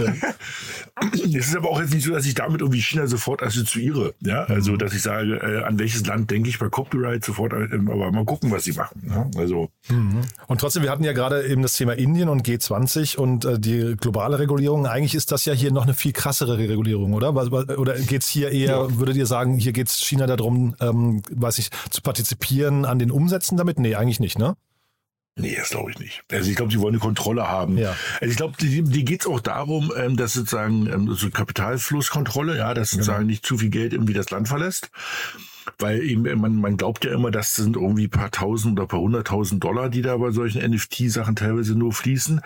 [1.13, 4.13] Es ist aber auch jetzt nicht so, dass ich damit irgendwie China sofort assoziiere.
[4.21, 4.77] Ja, also, mhm.
[4.79, 8.25] dass ich sage, äh, an welches Land denke ich bei Copyright sofort, äh, aber mal
[8.25, 9.03] gucken, was sie machen.
[9.09, 9.29] Ja?
[9.37, 9.69] Also.
[9.89, 10.21] Mhm.
[10.47, 13.95] Und trotzdem, wir hatten ja gerade eben das Thema Indien und G20 und äh, die
[13.99, 14.87] globale Regulierung.
[14.87, 17.29] Eigentlich ist das ja hier noch eine viel krassere Regulierung, oder?
[17.29, 18.99] Oder geht es hier eher, ja.
[18.99, 23.11] würdet ihr sagen, hier geht es China darum, ähm, weiß ich, zu partizipieren an den
[23.11, 23.79] Umsätzen damit?
[23.79, 24.55] Nee, eigentlich nicht, ne?
[25.39, 26.23] Nee, das glaube ich nicht.
[26.31, 27.77] Also ich glaube, die wollen eine Kontrolle haben.
[27.77, 27.95] Ja.
[28.19, 32.57] Also ich glaube, die, die geht es auch darum, ähm, dass sozusagen ähm, so Kapitalflusskontrolle,
[32.57, 33.29] ja, dass sozusagen genau.
[33.29, 34.89] nicht zu viel Geld irgendwie das Land verlässt
[35.79, 39.63] weil eben man, man glaubt ja immer, das sind irgendwie paar tausend oder paar hunderttausend
[39.63, 42.41] Dollar, die da bei solchen NFT-Sachen teilweise nur fließen.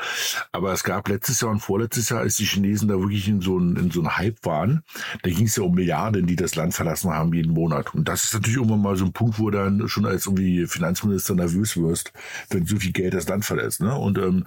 [0.51, 3.57] Aber es gab letztes Jahr und vorletztes Jahr, als die Chinesen da wirklich in so
[3.57, 4.83] einem in so einem Hype waren,
[5.23, 7.93] da ging es ja um Milliarden, die das Land verlassen haben jeden Monat.
[7.93, 11.35] Und das ist natürlich irgendwann mal so ein Punkt, wo dann schon als irgendwie Finanzminister
[11.35, 12.13] nervös wirst,
[12.49, 13.81] wenn so viel Geld das Land verlässt.
[13.81, 13.95] Ne?
[13.95, 14.45] Und ähm,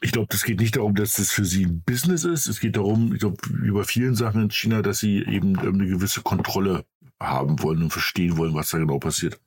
[0.00, 2.46] ich glaube, das geht nicht darum, dass das für sie ein Business ist.
[2.46, 6.22] Es geht darum, ich glaube, über vielen Sachen in China, dass sie eben eine gewisse
[6.22, 6.84] Kontrolle
[7.20, 9.38] haben wollen und verstehen wollen, was da genau passiert.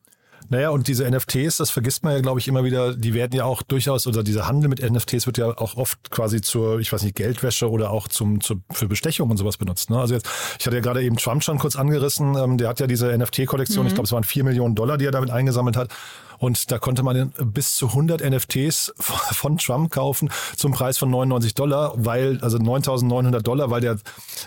[0.50, 3.46] Naja, und diese NFTs, das vergisst man ja, glaube ich, immer wieder, die werden ja
[3.46, 7.04] auch durchaus, oder dieser Handel mit NFTs wird ja auch oft quasi zur, ich weiß
[7.04, 9.90] nicht, Geldwäsche oder auch zum, zu, für Bestechung und sowas benutzt.
[9.90, 10.00] Ne?
[10.00, 10.28] Also jetzt,
[10.60, 13.84] ich hatte ja gerade eben Trump schon kurz angerissen, ähm, der hat ja diese NFT-Kollektion,
[13.84, 13.88] mhm.
[13.88, 15.90] ich glaube, es waren vier Millionen Dollar, die er damit eingesammelt hat.
[16.38, 21.54] Und da konnte man bis zu 100 NFTs von Trump kaufen zum Preis von 99
[21.56, 23.98] Dollar, weil, also 9.900 Dollar, weil der,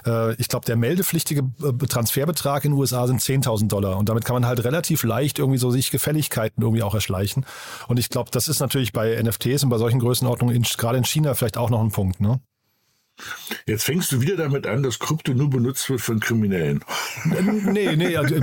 [0.07, 3.97] äh, ich glaube, der meldepflichtige äh, Transferbetrag in den USA sind 10.000 Dollar.
[3.97, 7.47] Und damit kann man halt relativ leicht irgendwie so sich Gefälligkeiten irgendwie auch erschleichen.
[7.89, 11.35] Und ich glaube, das ist natürlich bei NFTs und bei solchen Größenordnungen, gerade in China
[11.35, 12.41] vielleicht auch noch ein Punkt, ne?
[13.67, 16.85] Jetzt fängst du wieder damit an, dass Krypto nur benutzt wird von Kriminellen.
[17.25, 18.35] Nee, nee, also,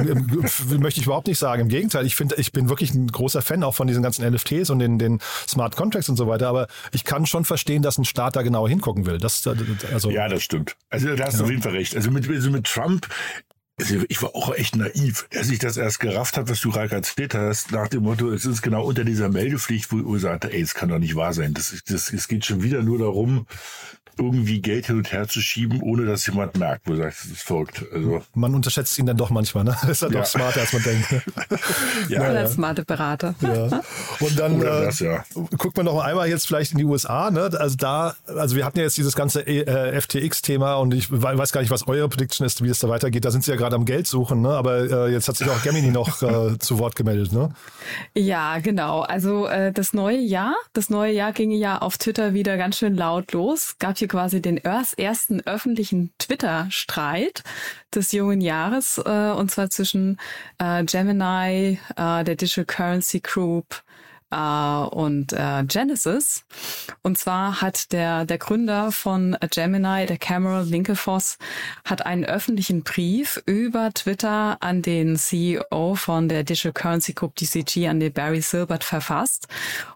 [0.77, 1.63] möchte ich überhaupt nicht sagen.
[1.63, 4.69] Im Gegenteil, ich finde, ich bin wirklich ein großer Fan auch von diesen ganzen NFTs
[4.69, 6.47] und den, den Smart Contracts und so weiter.
[6.47, 9.19] Aber ich kann schon verstehen, dass ein Staat da genauer hingucken will.
[9.19, 9.45] Das,
[9.91, 10.75] also, ja, das stimmt.
[10.89, 11.43] Also da hast du ja.
[11.45, 11.95] auf jeden Fall recht.
[11.95, 13.07] Also mit, also mit Trump,
[13.79, 16.93] also ich war auch echt naiv, als ich das erst gerafft habe, was du gerade
[16.93, 20.61] erzählt hast, nach dem Motto, es ist genau unter dieser Meldepflicht, wo ich sagte, ey,
[20.61, 21.53] es kann doch nicht wahr sein.
[21.53, 23.47] Das, das, es geht schon wieder nur darum,
[24.17, 27.31] irgendwie Geld hin und her zu schieben, ohne dass jemand merkt, wo du sagst, das
[27.31, 27.83] ist verrückt.
[27.93, 29.75] Also, Man unterschätzt ihn dann doch manchmal, ne?
[29.89, 30.19] Ist er Ja.
[30.19, 31.11] doch smarter, als man denkt.
[31.11, 31.21] ne?
[32.09, 33.35] ja, Oder smarte Berater.
[33.41, 33.81] Ja.
[34.19, 35.23] Und dann äh, das, ja.
[35.57, 37.31] guckt man noch einmal jetzt vielleicht in die USA.
[37.31, 37.49] Ne?
[37.57, 41.51] Also da, also wir hatten ja jetzt dieses ganze äh, FTX-Thema und ich we- weiß
[41.51, 43.25] gar nicht, was eure Prediction ist, wie es da weitergeht.
[43.25, 44.49] Da sind sie ja gerade am Geld suchen, ne?
[44.49, 47.31] aber äh, jetzt hat sich auch Gemini noch äh, zu Wort gemeldet.
[47.31, 47.51] Ne?
[48.13, 49.01] Ja, genau.
[49.01, 52.95] Also äh, das neue Jahr, das neue Jahr ging ja auf Twitter wieder ganz schön
[52.95, 53.75] laut los.
[53.79, 57.43] Gab hier quasi den ers- ersten öffentlichen Twitter-Streit
[57.95, 60.19] des jungen Jahres, äh, und zwar zwischen
[60.57, 63.81] äh, Gemini, äh, der Digital Currency Group,
[64.29, 66.43] äh, und äh, Genesis.
[67.01, 71.37] Und zwar hat der, der Gründer von Gemini, der Cameron Winklevoss,
[71.85, 77.87] hat einen öffentlichen Brief über Twitter an den CEO von der Digital Currency Group DCG,
[77.87, 79.47] an den Barry Silbert verfasst.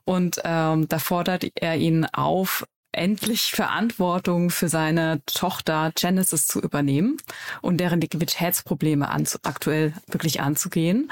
[0.06, 2.66] Und ähm, da fordert er ihn auf,
[2.98, 7.18] endlich Verantwortung für seine Tochter Genesis zu übernehmen
[7.62, 11.12] und deren Liquiditätsprobleme anzu aktuell wirklich anzugehen.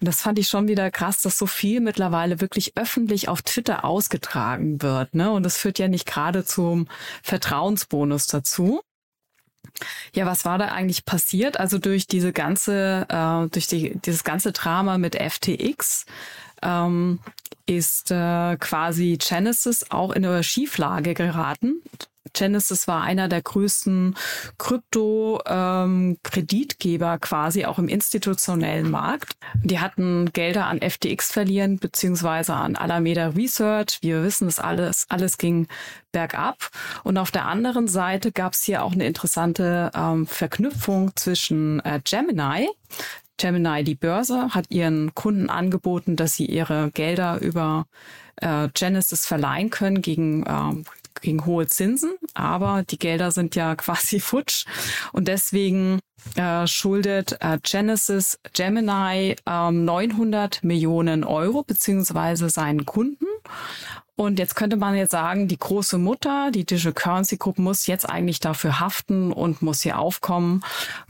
[0.00, 3.84] Und das fand ich schon wieder krass, dass so viel mittlerweile wirklich öffentlich auf Twitter
[3.84, 5.14] ausgetragen wird.
[5.14, 5.30] Ne?
[5.30, 6.88] Und das führt ja nicht gerade zum
[7.22, 8.80] Vertrauensbonus dazu.
[10.14, 11.58] Ja, was war da eigentlich passiert?
[11.58, 16.06] Also durch diese ganze, äh, durch die, dieses ganze Drama mit FTX
[16.62, 17.20] ähm,
[17.66, 21.82] ist äh, quasi Genesis auch in eine Schieflage geraten.
[22.32, 24.14] Genesis war einer der größten
[24.58, 29.32] Krypto-Kreditgeber quasi auch im institutionellen Markt.
[29.62, 33.98] Die hatten Gelder an FTX verlieren beziehungsweise an Alameda Research.
[34.02, 35.66] Wir wissen, das alles, alles ging
[36.12, 36.68] bergab.
[37.04, 42.00] Und auf der anderen Seite gab es hier auch eine interessante ähm, Verknüpfung zwischen äh,
[42.04, 42.68] Gemini,
[43.40, 47.86] Gemini, die Börse, hat ihren Kunden angeboten, dass sie ihre Gelder über
[48.36, 50.84] äh, Genesis verleihen können gegen, ähm,
[51.20, 52.12] gegen hohe Zinsen.
[52.34, 54.66] Aber die Gelder sind ja quasi futsch.
[55.12, 56.00] Und deswegen
[56.36, 63.24] äh, schuldet äh, Genesis Gemini ähm, 900 Millionen Euro beziehungsweise seinen Kunden.
[64.20, 68.06] Und jetzt könnte man jetzt sagen, die große Mutter, die Digital Currency Group, muss jetzt
[68.06, 70.62] eigentlich dafür haften und muss hier aufkommen.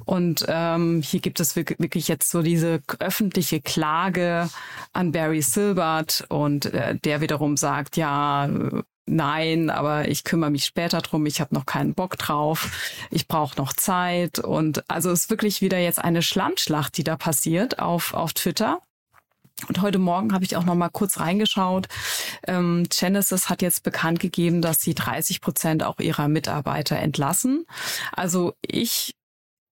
[0.05, 4.49] Und ähm, hier gibt es wirk- wirklich jetzt so diese öffentliche Klage
[4.93, 8.49] an Barry Silbert und äh, der wiederum sagt, ja,
[9.07, 11.27] Nein, aber ich kümmere mich später drum.
[11.27, 12.71] Ich habe noch keinen Bock drauf.
[13.11, 14.39] Ich brauche noch Zeit.
[14.39, 18.79] Und also ist wirklich wieder jetzt eine Schlammschlacht, die da passiert auf, auf Twitter.
[19.69, 21.89] Und heute Morgen habe ich auch noch mal kurz reingeschaut.
[22.47, 27.67] Ähm, Genesis hat jetzt bekannt gegeben, dass sie 30 Prozent auch ihrer Mitarbeiter entlassen.
[28.13, 29.15] Also ich,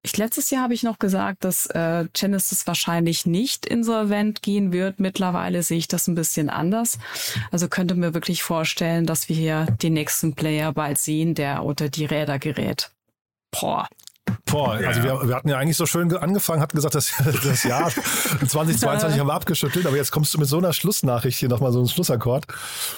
[0.02, 5.00] ich letztes Jahr habe ich noch gesagt, dass äh, Genesis wahrscheinlich nicht insolvent gehen wird.
[5.00, 6.98] Mittlerweile sehe ich das ein bisschen anders.
[7.50, 11.88] Also könnte mir wirklich vorstellen, dass wir hier den nächsten Player bald sehen, der unter
[11.88, 12.90] die Räder gerät.
[13.50, 13.88] Boah.
[14.46, 17.12] Boah, also wir, wir hatten ja eigentlich so schön ge- angefangen, hatten gesagt, das,
[17.44, 17.90] das Jahr
[18.46, 21.80] 2022 haben wir abgeschüttelt, aber jetzt kommst du mit so einer Schlussnachricht hier nochmal so
[21.80, 22.46] ein Schlussakkord.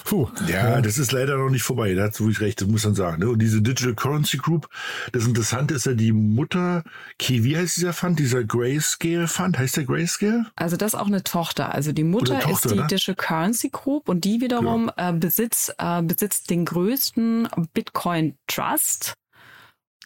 [0.05, 0.29] Puh.
[0.47, 1.93] Ja, das ist leider noch nicht vorbei.
[1.93, 3.19] Da hast du wirklich recht, das muss man sagen.
[3.21, 3.29] Ne?
[3.29, 4.67] Und diese Digital Currency Group,
[5.11, 6.83] das Interessante ist ja die Mutter,
[7.19, 8.19] okay, wie heißt dieser Fund?
[8.19, 9.57] Dieser Grayscale Fund?
[9.57, 10.45] Heißt der Grayscale?
[10.55, 11.73] Also das ist auch eine Tochter.
[11.73, 12.87] Also die Mutter Tochter, ist die ne?
[12.87, 19.13] Digital Currency Group und die wiederum äh, besitzt, äh, besitzt den größten Bitcoin Trust.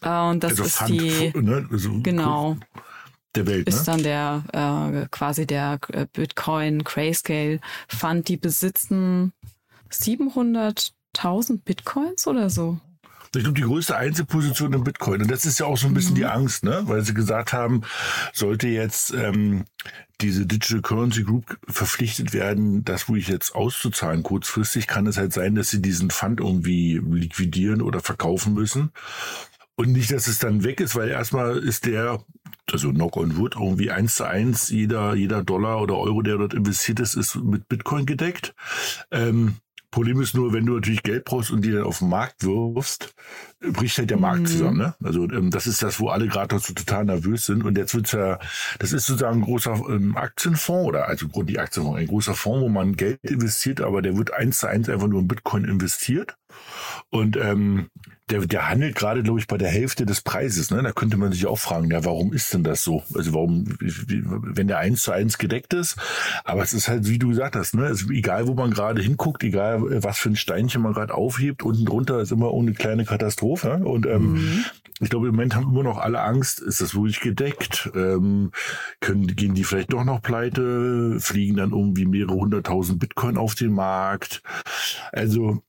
[0.02, 1.68] Äh, und das ist Fund, die, ne?
[1.70, 2.56] also genau,
[3.34, 3.68] der Welt.
[3.68, 3.92] ist Ne?
[3.92, 4.44] dann der
[5.02, 8.28] äh, quasi der äh, Bitcoin Grayscale Fund.
[8.28, 9.32] Die besitzen
[9.90, 12.78] 700.000 Bitcoins oder so.
[13.34, 15.20] Ich glaube, die größte Einzelposition im Bitcoin.
[15.20, 16.82] Und das ist ja auch so ein bisschen die Angst, ne?
[16.84, 17.82] Weil sie gesagt haben,
[18.32, 19.64] sollte jetzt ähm,
[20.22, 25.34] diese Digital Currency Group verpflichtet werden, das wo ich jetzt auszuzahlen kurzfristig, kann es halt
[25.34, 28.90] sein, dass sie diesen Fund irgendwie liquidieren oder verkaufen müssen.
[29.76, 32.24] Und nicht, dass es dann weg ist, weil erstmal ist der,
[32.72, 36.54] also Knock on Wood, irgendwie eins zu eins, jeder, jeder Dollar oder Euro, der dort
[36.54, 38.54] investiert ist, ist mit Bitcoin gedeckt.
[39.10, 39.56] Ähm,
[39.96, 43.14] Problem ist nur, wenn du natürlich Geld brauchst und die dann auf den Markt wirfst,
[43.60, 44.76] bricht halt der Markt zusammen.
[44.76, 44.94] Ne?
[45.02, 47.64] Also ähm, das ist das, wo alle gerade dazu total nervös sind.
[47.64, 48.38] Und jetzt wird's ja,
[48.78, 52.68] das ist sozusagen ein großer ähm, Aktienfonds oder also die Aktienfonds, ein großer Fonds, wo
[52.68, 56.36] man Geld investiert, aber der wird eins zu eins einfach nur in Bitcoin investiert.
[57.10, 57.90] Und ähm,
[58.30, 60.70] der, der handelt gerade, glaube ich, bei der Hälfte des Preises.
[60.70, 60.82] Ne?
[60.82, 63.04] Da könnte man sich auch fragen, ja, warum ist denn das so?
[63.14, 65.96] Also warum, wenn der eins zu eins gedeckt ist,
[66.44, 67.86] aber es ist halt, wie du gesagt hast, ne?
[67.86, 71.62] es egal, wo man gerade hinguckt, egal, äh, was für ein Steinchen man gerade aufhebt,
[71.62, 73.76] unten drunter ist immer eine kleine Katastrophe.
[73.84, 74.64] Und ähm,
[74.98, 77.90] ich glaube, im Moment haben immer noch alle Angst, ist das ruhig gedeckt?
[77.94, 78.50] Ähm,
[79.00, 81.20] können, gehen die vielleicht doch noch pleite?
[81.20, 84.42] Fliegen dann irgendwie mehrere hunderttausend Bitcoin auf den Markt?
[85.12, 85.62] Also,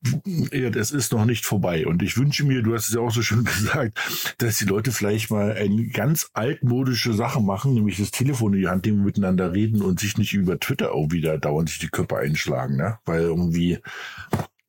[0.52, 1.88] ja, das ist noch nicht vorbei.
[1.88, 4.00] Und ich wünsche mir, du hast es ja auch so schön gesagt,
[4.38, 8.68] dass die Leute vielleicht mal eine ganz altmodische Sache machen, nämlich das Telefon in die
[8.68, 12.18] Hand nehmen, miteinander reden und sich nicht über Twitter auch wieder dauernd sich die Köpfe
[12.18, 13.00] einschlagen, ne?
[13.06, 13.80] Weil irgendwie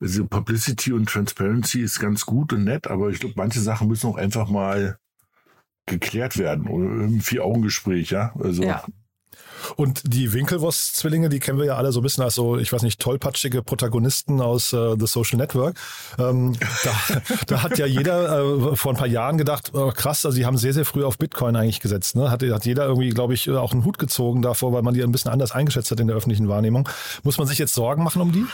[0.01, 4.07] also Publicity und Transparency ist ganz gut und nett, aber ich glaube, manche Sachen müssen
[4.07, 4.97] auch einfach mal
[5.85, 8.33] geklärt werden oder im Vier-Augen-Gespräch, ja.
[8.39, 8.83] Also ja.
[9.75, 12.81] Und die Winkelwurst-Zwillinge, die kennen wir ja alle so ein bisschen als so, ich weiß
[12.83, 15.77] nicht, tollpatschige Protagonisten aus äh, The Social Network.
[16.17, 20.37] Ähm, da, da hat ja jeder äh, vor ein paar Jahren gedacht, oh, krass, also
[20.37, 22.15] die haben sehr, sehr früh auf Bitcoin eigentlich gesetzt.
[22.15, 22.31] Ne?
[22.31, 25.11] Hat, hat jeder irgendwie, glaube ich, auch einen Hut gezogen davor, weil man die ein
[25.11, 26.87] bisschen anders eingeschätzt hat in der öffentlichen Wahrnehmung.
[27.23, 28.45] Muss man sich jetzt Sorgen machen um die?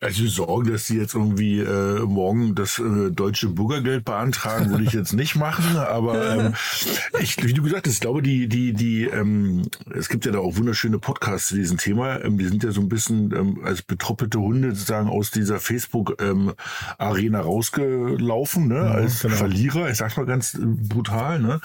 [0.00, 4.92] Also Sorgen, dass sie jetzt irgendwie äh, morgen das äh, deutsche Bürgergeld beantragen, würde ich
[4.92, 5.76] jetzt nicht machen.
[5.76, 6.54] Aber ähm,
[7.20, 9.62] ich, wie du gesagt hast, ich glaube, die, die, die, ähm,
[9.94, 12.22] es gibt ja da auch wunderschöne Podcasts zu diesem Thema.
[12.24, 17.38] Ähm, die sind ja so ein bisschen ähm, als betroppelte Hunde sozusagen aus dieser Facebook-Arena
[17.38, 18.76] ähm, rausgelaufen, ne?
[18.76, 19.36] Ja, als genau.
[19.36, 21.60] Verlierer, ich sag's mal ganz äh, brutal, ne?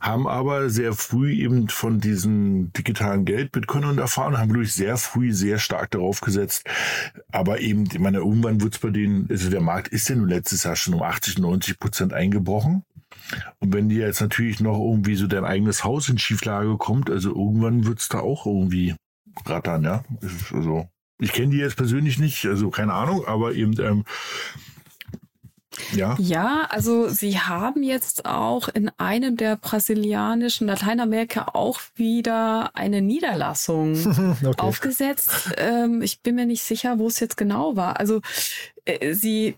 [0.00, 5.32] haben aber sehr früh eben von diesem digitalen Geld Bitcoin erfahren, haben durch sehr früh
[5.32, 6.64] sehr stark darauf gesetzt.
[7.32, 10.64] Aber eben, ich meine, irgendwann wird's bei denen, also der Markt ist ja nun letztes
[10.64, 12.84] Jahr schon um 80, 90 Prozent eingebrochen.
[13.60, 17.30] Und wenn dir jetzt natürlich noch irgendwie so dein eigenes Haus in Schieflage kommt, also
[17.30, 18.94] irgendwann wird's da auch irgendwie
[19.46, 20.04] rattern, ja.
[20.52, 20.88] Also,
[21.20, 24.04] ich kenne die jetzt persönlich nicht, also keine Ahnung, aber eben, ähm,
[25.92, 26.16] ja.
[26.18, 33.96] Ja, also sie haben jetzt auch in einem der brasilianischen Lateinamerika auch wieder eine Niederlassung
[34.44, 34.54] okay.
[34.58, 35.52] aufgesetzt.
[35.56, 37.98] Ähm, ich bin mir nicht sicher, wo es jetzt genau war.
[37.98, 38.20] Also
[38.84, 39.56] äh, sie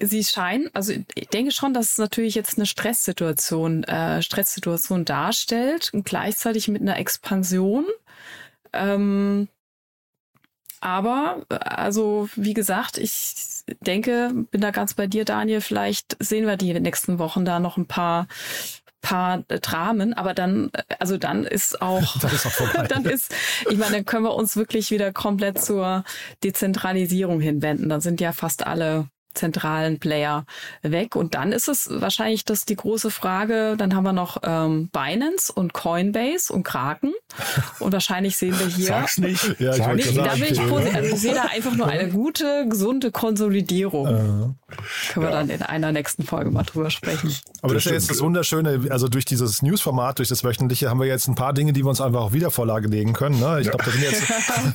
[0.00, 5.90] Sie scheinen, also ich denke schon, dass es natürlich jetzt eine Stresssituation, äh, Stresssituation darstellt
[5.92, 7.84] und gleichzeitig mit einer Expansion.
[8.72, 9.48] Ähm,
[10.80, 15.60] aber, also wie gesagt, ich denke, bin da ganz bei dir, Daniel.
[15.60, 18.28] Vielleicht sehen wir die nächsten Wochen da noch ein paar
[19.00, 23.34] paar Dramen, aber dann, also dann ist auch, dann ist, auch dann ist,
[23.70, 26.04] ich meine, dann können wir uns wirklich wieder komplett zur
[26.42, 27.88] Dezentralisierung hinwenden.
[27.88, 30.44] Dann sind ja fast alle zentralen Player
[30.82, 31.16] weg.
[31.16, 33.76] Und dann ist es wahrscheinlich das die große Frage.
[33.76, 37.12] Dann haben wir noch ähm, Binance und Coinbase und Kraken.
[37.78, 38.86] Und wahrscheinlich sehen wir hier.
[38.86, 39.60] Sag's nicht.
[39.60, 40.60] Ja, ich nicht da bin ich.
[40.60, 44.06] Also ich sehe da einfach nur eine gute, gesunde Konsolidierung.
[44.06, 44.56] Äh, Können
[45.14, 45.30] wir ja.
[45.30, 47.34] dann in einer nächsten Folge mal drüber sprechen.
[47.62, 48.88] Aber das, das ist ja jetzt das Wunderschöne.
[48.90, 51.88] Also durch dieses Newsformat, durch das wöchentliche, haben wir jetzt ein paar Dinge, die wir
[51.88, 53.38] uns einfach auch wieder Vorlage legen können.
[53.38, 53.60] Ne?
[53.60, 53.72] Ich ja.
[53.72, 54.22] glaube, da sind jetzt.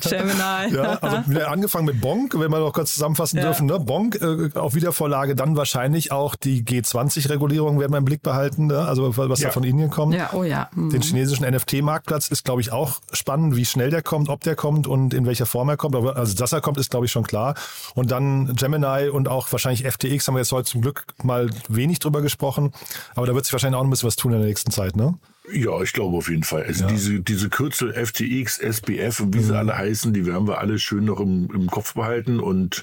[0.10, 0.74] Gemini.
[0.74, 3.44] ja, also angefangen mit Bonk, wenn wir noch kurz zusammenfassen ja.
[3.44, 3.66] dürfen.
[3.66, 3.78] Ne?
[3.80, 8.80] Bonk äh, auf Wiedervorlage dann wahrscheinlich auch die G20-Regulierung werden wir im Blick behalten, ne?
[8.80, 9.48] also was ja.
[9.48, 10.14] da von Indien kommt.
[10.14, 10.68] Ja, oh ja.
[10.74, 10.90] Mhm.
[10.90, 14.86] Den chinesischen NFT-Marktplatz ist, glaube ich, auch spannend, wie schnell der kommt, ob der kommt
[14.86, 15.96] und in welcher Form er kommt.
[15.96, 17.54] Aber also, dass er kommt, ist, glaube ich, schon klar.
[17.94, 21.98] Und dann Gemini und auch wahrscheinlich FTX haben wir jetzt heute zum Glück mal wenig
[21.98, 22.72] drüber gesprochen.
[23.14, 25.14] Aber da wird sich wahrscheinlich auch ein bisschen was tun in der nächsten Zeit, ne?
[25.52, 26.62] Ja, ich glaube auf jeden Fall.
[26.62, 26.90] Also ja.
[26.90, 29.44] diese, diese Kürzel FTX, SBF und wie mhm.
[29.44, 32.40] sie alle heißen, die werden wir alle schön noch im, im Kopf behalten.
[32.40, 32.82] Und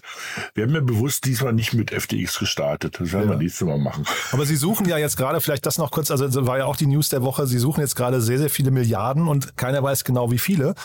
[0.54, 3.00] wir haben ja bewusst diesmal nicht mit FTX gestartet.
[3.00, 3.36] Das werden ja.
[3.36, 4.06] wir nächstes Mal machen.
[4.32, 6.86] Aber Sie suchen ja jetzt gerade, vielleicht das noch kurz, also war ja auch die
[6.86, 10.30] News der Woche, Sie suchen jetzt gerade sehr, sehr viele Milliarden und keiner weiß genau
[10.30, 10.76] wie viele.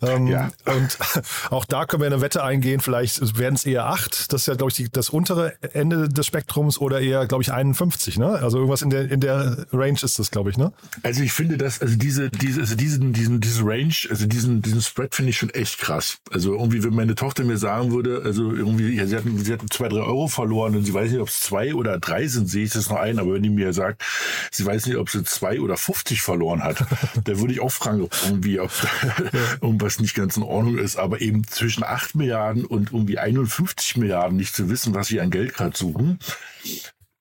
[0.00, 0.50] Ähm, ja.
[0.64, 0.98] Und
[1.50, 4.32] auch da können wir eine Wette eingehen, vielleicht werden es eher acht.
[4.32, 7.52] Das ist ja, glaube ich, die, das untere Ende des Spektrums oder eher, glaube ich,
[7.52, 8.18] 51.
[8.18, 8.26] Ne?
[8.26, 10.56] Also irgendwas in der, in der Range ist das, glaube ich.
[10.56, 10.72] Ne?
[11.02, 14.80] Also ich finde das, also diese, diese, also diesen, diesen, diesen Range, also diesen, diesen
[14.80, 16.18] Spread finde ich schon echt krass.
[16.30, 19.68] Also irgendwie, wenn meine Tochter mir sagen würde, also irgendwie, ja, sie hatten, sie hatten
[19.68, 22.62] zwei, drei Euro verloren und sie weiß nicht, ob es zwei oder drei sind, sehe
[22.62, 23.18] ich das noch ein.
[23.18, 24.04] Aber wenn die mir sagt,
[24.52, 26.86] sie weiß nicht, ob sie zwei oder 50 verloren hat,
[27.24, 28.70] dann würde ich auch fragen, ob irgendwie, ob
[29.60, 30.96] irgendwas nicht ganz in Ordnung ist.
[30.96, 35.32] Aber eben zwischen acht Milliarden und irgendwie 51 Milliarden nicht zu wissen, was sie an
[35.32, 36.20] Geld gerade suchen,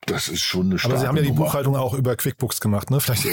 [0.06, 1.46] das ist schon eine Aber Sie haben ja die Nummer.
[1.46, 3.00] Buchhaltung auch über QuickBooks gemacht, ne?
[3.00, 3.26] Vielleicht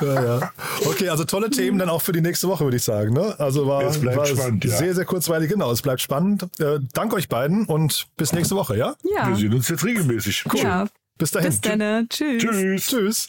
[0.00, 0.52] ja, ja.
[0.84, 3.14] Okay, also tolle Themen dann auch für die nächste Woche, würde ich sagen.
[3.14, 3.34] Ne?
[3.38, 4.94] Also war, war spannend, sehr, ja.
[4.94, 5.50] sehr kurzweilig.
[5.50, 6.48] Genau, es bleibt spannend.
[6.58, 8.94] Äh, danke euch beiden und bis nächste Woche, ja?
[9.02, 9.28] Ja.
[9.28, 10.44] Wir sehen uns jetzt regelmäßig.
[10.52, 10.60] Cool.
[10.60, 10.86] Ja.
[11.18, 11.50] Bis dahin.
[11.50, 12.08] Bis dann.
[12.08, 12.42] Tschüss.
[12.42, 12.86] Tschüss.
[12.86, 13.28] Tschüss.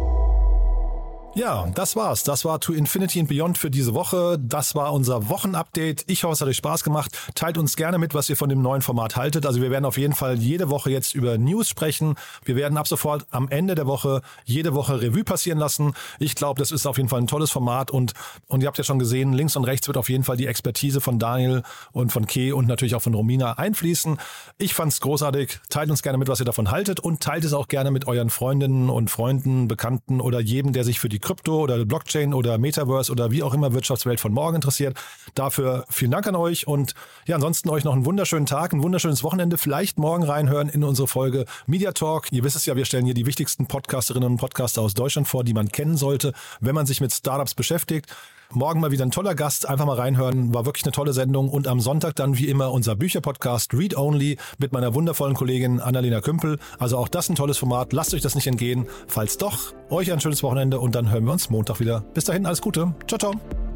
[1.33, 2.23] Ja, das war's.
[2.23, 4.37] Das war To Infinity and Beyond für diese Woche.
[4.37, 6.03] Das war unser Wochenupdate.
[6.07, 7.17] Ich hoffe, es hat euch Spaß gemacht.
[7.35, 9.45] Teilt uns gerne mit, was ihr von dem neuen Format haltet.
[9.45, 12.15] Also wir werden auf jeden Fall jede Woche jetzt über News sprechen.
[12.43, 15.93] Wir werden ab sofort am Ende der Woche jede Woche Revue passieren lassen.
[16.19, 18.11] Ich glaube, das ist auf jeden Fall ein tolles Format und,
[18.47, 20.99] und ihr habt ja schon gesehen, links und rechts wird auf jeden Fall die Expertise
[20.99, 21.63] von Daniel
[21.93, 24.17] und von Kay und natürlich auch von Romina einfließen.
[24.57, 25.61] Ich fand's großartig.
[25.69, 28.29] Teilt uns gerne mit, was ihr davon haltet und teilt es auch gerne mit euren
[28.29, 33.11] Freundinnen und Freunden, Bekannten oder jedem, der sich für die Krypto oder Blockchain oder Metaverse
[33.11, 34.97] oder wie auch immer Wirtschaftswelt von morgen interessiert.
[35.35, 36.93] Dafür vielen Dank an euch und
[37.25, 39.57] ja, ansonsten euch noch einen wunderschönen Tag, ein wunderschönes Wochenende.
[39.57, 42.31] Vielleicht morgen reinhören in unsere Folge Media Talk.
[42.31, 45.43] Ihr wisst es ja, wir stellen hier die wichtigsten Podcasterinnen und Podcaster aus Deutschland vor,
[45.43, 48.07] die man kennen sollte, wenn man sich mit Startups beschäftigt.
[48.53, 51.67] Morgen mal wieder ein toller Gast, einfach mal reinhören, war wirklich eine tolle Sendung und
[51.67, 56.59] am Sonntag dann wie immer unser Bücherpodcast Read Only mit meiner wundervollen Kollegin Annalena Kümpel.
[56.77, 58.87] Also auch das ein tolles Format, lasst euch das nicht entgehen.
[59.07, 62.01] Falls doch, euch ein schönes Wochenende und dann hören wir uns Montag wieder.
[62.13, 62.93] Bis dahin, alles Gute.
[63.07, 63.70] Ciao, ciao.